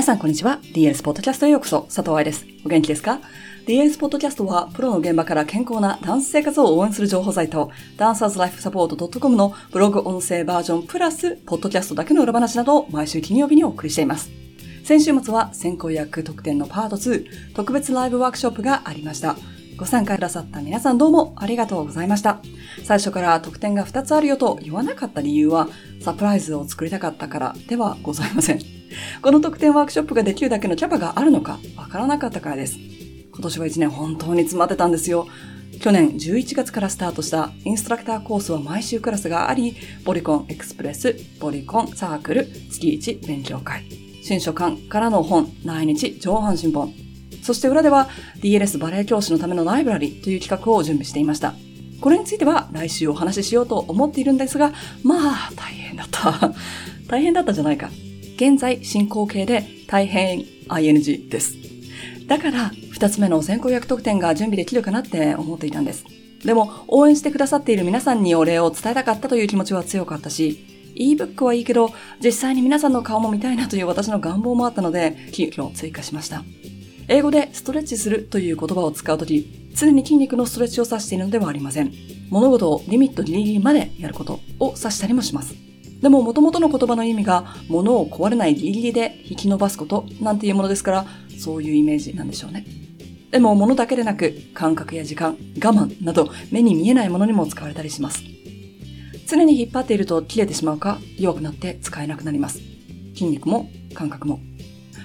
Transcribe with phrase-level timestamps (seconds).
[0.00, 0.60] 皆さんこんにちは。
[0.62, 1.82] DLS ポッドキャストへようこそ。
[1.82, 2.46] 佐藤愛です。
[2.64, 3.20] お元気ですか
[3.66, 14.30] ?DLS ポッドキャストは、プロの現場から健康なダンス生活を応援する情報サイト、ダンサーズライフサポート .com のブログ音声バージョンプラス、ポッドキャストだけの裏話などを毎週金曜日にお送りしています。
[14.84, 19.36] 先週末は先行役特典のパート2、特別ライブワークショップがありました。
[19.76, 22.40] ご参加くださった皆さんどうもありがとうございました。
[22.84, 25.68] 最初から特典が2つあるよと言わなかった理由は、
[26.00, 28.79] サプライズを作りたかったからではございません。
[29.22, 32.76] この特典ワークショップができるだけのキャパがあるのかわからなかったからです。
[33.32, 35.26] 今年は1年本当に詰まってたんですよ。
[35.80, 43.84] 去年11月からスタートしたインストラクターコースは毎週クラスがあり、ボリコンエクスプレス、ボリコンサークル、月1勉強会、
[44.22, 46.92] 新書館からの本、毎日上半身本、
[47.42, 48.08] そして裏では
[48.42, 51.54] DLS バレエ教師のためのライブラリという企画を準備していました。
[52.00, 54.72] これについては来週お話ししようと思っているんですが、
[55.02, 56.52] まあ、大変だった。
[57.08, 57.90] 大変だったじゃないか。
[58.40, 61.58] 現在進行形で大変 ing です。
[62.26, 66.06] だから、二つ目の先行役特典が準備できるかなって思っていたんです。
[66.42, 71.92] でも、応援してくださっている皆さんにお礼を伝えたかったという気持ちは強かったし、ebook はいいけど、
[72.24, 76.42] 実際に皆さんの顔も見たいなという私の願望もあったので、急遽追加しました。
[77.08, 81.92] 英語でストレッチするという言葉を使うとき、常に筋肉のストレッチを指しているのではありません。
[82.30, 85.69] 物事をリミットギリギリまでやることを指したりもします。
[86.00, 91.06] でも元々の言葉の意味が物を壊れないギリギリで引き伸ばすことなんていうものですから、
[91.38, 92.64] そういうイメージなんでしょうね。
[93.30, 98.22] でも物だけでなく感覚や時間、我慢など目に見えないものにも使われたりします。
[99.26, 102.60] 常に引っ張っていると切れてしまうか弱くなって使えなくなります。
[103.14, 104.40] 筋肉も感覚も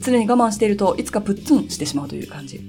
[0.00, 2.60] 常に我慢しているといつかプッツンしてしまうという感じ。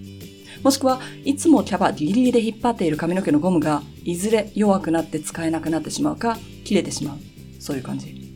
[0.63, 7.30] もしくは、いつもキャバギリギリで引っ張っている髪の毛のゴムが、いずれ弱くなって使えなくなってしまうか、切れてしまう。
[7.61, 8.35] そういう感じ。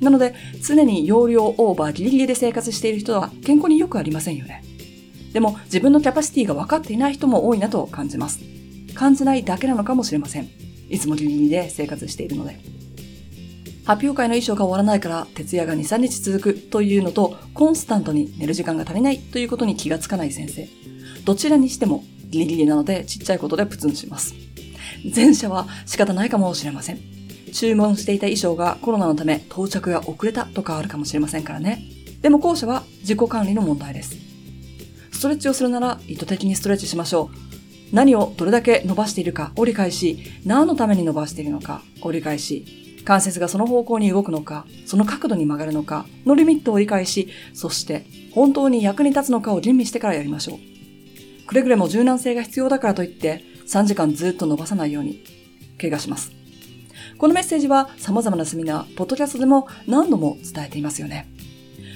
[0.00, 0.34] なので、
[0.66, 4.64] 常に容量オーバーギリギリで生活している人は健康によくありませんよね。
[5.32, 8.40] でも、自分のキャパシティが分かっていない人も多いなと感じます。
[8.94, 10.48] 感じないだけなのかもしれません。
[10.88, 12.58] いつもギリギリで生活しているので。
[13.84, 20.66] 発表会の衣装が終わらないから徹夜が2、3日続くというのと、コンスタントに寝る時間が足りないということに気がつかない先生。
[21.24, 24.34] どちらにしてもギリギリなのでちっちゃいことでプツンします。
[25.14, 27.15] 前者は仕方ないかもしれません。
[27.52, 31.82] 注文していた衣装がコロナのため到着が遅れたとかあるかもしれませんからね。
[32.22, 34.16] でも後者は自己管理の問題です。
[35.12, 37.94] ストレッチをするなら意図的にストレッチしましょう。
[37.94, 51.46] 何をどれだけ伸ばしているかを理解し、何のために伸ばしているのかを理解し、関節がその方向に動くのか、その角度に曲がるのかのリミットを理解し、そして本当に役に立つのかを吟味してからやりましょう。
[51.46, 55.22] くれぐれも柔軟性が必要だからといって3時間ずっと伸ばさないように、
[55.80, 56.32] 怪我します。
[57.18, 61.32] このメッセージは様々なセミナー、ポッドキャストでも何度も伝えていますよね。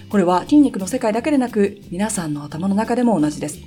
[0.08, 3.58] これは筋肉の世界だけでなく、皆さんの頭の中でも同じです。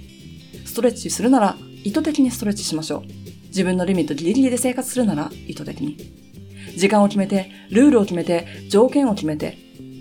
[0.66, 3.04] ストレッチするなら意図的にストレッチしましょう。
[3.48, 5.98] 自分のリミットギリギリで生活するなら意図的に。
[6.76, 9.58] 時間を決めて、ルールを決めて、条件を決めて、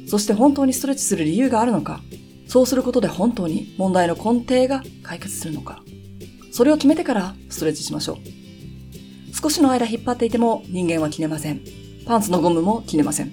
[0.08, 2.00] そして本当にストレッチする理由があるのか、
[2.46, 5.82] そうすることで本当に問題の根底が解決するのか、
[6.50, 8.41] それを決めてからストレッチしましょう。
[9.42, 11.60] 少しの間引っ張っていても人間は切れません。
[12.06, 13.32] パンツのゴムも切れません。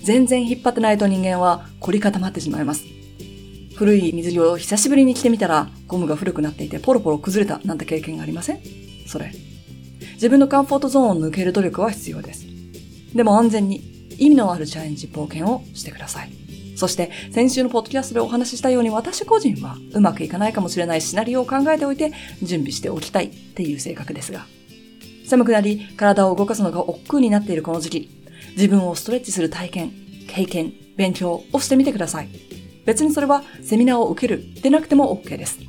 [0.00, 2.84] 全然引っ張ってないと人間は凝り固まってしまいます。
[3.74, 8.60] 古い水着を久しぶりに着てみたらゴムが古くなっていてポロポロ崩れたなんて経験がありません？
[9.08, 9.32] それ。
[10.14, 12.46] 自分のカンフォートゾーンを抜ける努力は必要です。
[13.12, 13.78] でも安全に
[14.18, 16.30] 意味のあるチャレンジ冒険をしてください。
[16.76, 24.46] そして先週のポッドキャストでお話ししたように私個人はうまくいかないかもしれないシナリオを考えておいて準備しておきたいっていう性格ですが。
[25.30, 28.10] 寒くなり体を動かすのが億劫になっているこの時期、
[28.56, 29.92] 自分をストレッチする体験、
[30.26, 32.28] 経験、勉強をしてみてください。
[32.84, 35.60] 別にそれはセミナーを受けるでなくても OK です。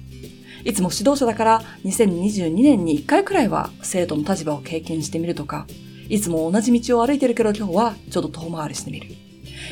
[0.64, 5.68] いつも指導者だから2022年に1回くらいは生徒の立場を経験してみるとか、
[6.10, 9.10] いつも同じ道を歩いてるけど今日はちょっと遠回りしてみる。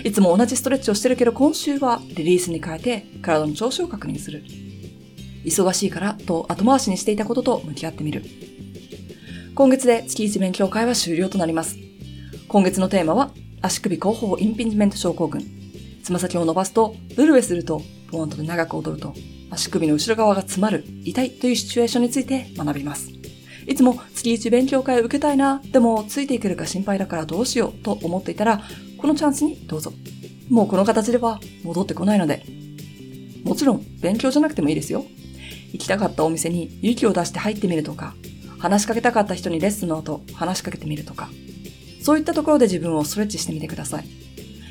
[0.03, 4.43] いつも同じストレッチをしてるけど今週はリリースに変えて体の調子を確認する。
[5.45, 8.23] 忙しいからと後回しにしていたことと向き合ってみる。
[9.59, 11.75] 今月で月1勉強会は終了となります。
[12.47, 15.43] 今月のテーマは足首後方インピンジメント症候群。
[16.01, 19.13] つま先を伸ばすと、ブルエすると、ポーンと長く踊ると、
[19.49, 23.11] 足首の後ろ側が詰まる、痛いというシチュエーションについて学びます。
[23.67, 28.61] いつも月1勉強会を受けたいな、でもついていけるか心配だからどうしようと思っていたら、
[28.97, 29.91] このチャンスにどうぞ。
[30.49, 32.45] もうこの形では戻ってこないので。
[33.43, 35.05] もちろん勉強じゃなくてもいいですよ。
[35.73, 38.15] 行きたかったお店に勇気を出して入ってみるとか、
[38.59, 41.29] 話しかけたかった人にレッスンの後話しかけてみるとか、
[42.01, 44.05] そういったところで自分をストレッチしてみてください。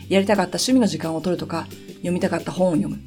[0.08, 2.98] やりたかった趣味の時間を取るとか、読みたかった本を読む。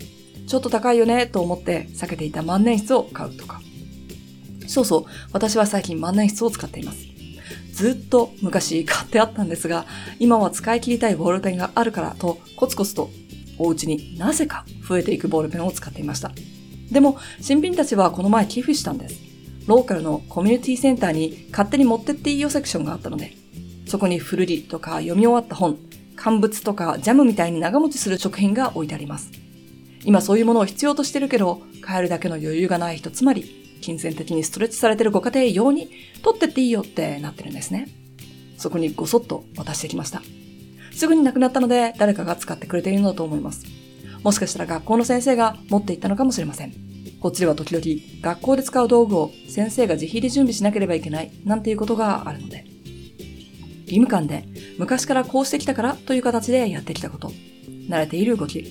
[0.48, 3.62] ちょっと高いよねと思って避けていた万年筆を買うとか。
[4.68, 7.00] そうそう、私は最近万年筆を使っています。
[7.74, 9.86] ずっと昔買ってあったんですが、
[10.20, 13.10] 今は使い切りたいボールペンがあるからとコツコツと
[13.58, 16.32] お家になぜか増えていくボールペンを使っていました。
[16.92, 19.31] でも、新品たちはこの前寄付したんです。
[19.68, 23.34] ローカルのコミュニティセンターに勝手に持ってっていいよセクションがあったので、
[23.88, 25.78] そこに古着とか読み終わった本、
[26.16, 29.32] 乾物とかジャムみたいに長持ちする食品が置いてあります。
[30.04, 35.90] 今そういうものを必要としてるけど、買えるだけの余裕がない人、つまり、金銭的にストレッチされてるご家庭用に、
[36.24, 37.88] 取ってっていいよってなってるんですね。
[38.58, 40.22] そこにごそっと渡してきました。
[40.94, 43.66] すぐになくなったので、誰かが使ってくれているのだと思います。
[44.24, 46.91] もしかしたら学校の先生が持っていったのかもしれません。
[47.22, 47.86] こっちでは時々、
[48.22, 52.66] 学校で使う道具を先生が自費で準備しなければいけない、なんていうことがあるので。
[53.86, 54.44] 義務感で、
[54.80, 57.32] 昔からこうしてきたからという形でやってきたこと。
[57.88, 58.66] 慣れている動き。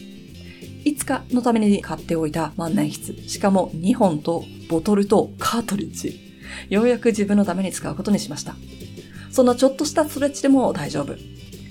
[0.85, 3.29] いつかのために買っておいた万年筆。
[3.29, 6.19] しかも2本とボトルとカートリッジ。
[6.69, 8.56] ようやく自分のために使うことにしました。
[9.31, 11.14] そんなちょっとしたストレッチでも大丈夫。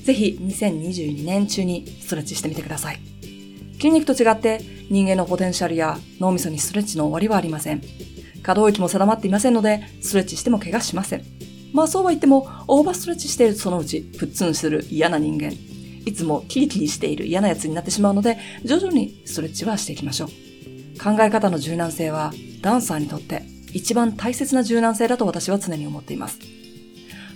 [0.03, 3.18] ぜひ2022年中にストレッチしてみてください。
[3.79, 7.81] 筋肉と違って人間のポテンシャルや脳みそにストレッチの終わりはありません。
[8.43, 11.23] 可動域も定まっていませんので、ストレッチしても怪我しません。
[11.71, 15.53] まあそうは言っても、オーバーストレッチしているそのうち、プッツンする嫌な人間、
[16.05, 20.29] いつもキリキリしている嫌な奴になってしまうので、徐々にストレッチはしていきましょう。
[20.99, 26.39] 考え方の柔軟性は、ダンサーにとって一番大切な柔軟性だと私は常に思っています。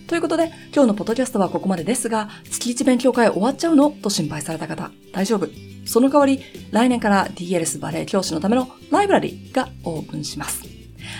[0.07, 3.90] ということで、今日のポッドキャストはここまでですが、月1勉強会終わっちゃうの？
[3.90, 5.48] と心配された方、大丈夫。
[5.85, 6.39] その代わり、
[6.71, 10.63] 来年から DLS バレエ教師のためのライブラリーがオープンします。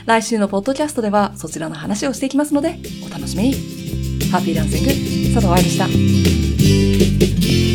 [0.06, 3.54] 来週のポッドキャストではそちらの話をしていきますので、お楽しみに。
[4.32, 4.90] ハッピーダンシング、
[5.36, 7.73] 佐藤愛でした。